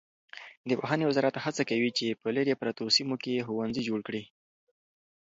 [0.69, 4.23] د پوهنې وزارت هڅه کوي چې په لیرې پرتو سیمو کې ښوونځي جوړ کړي.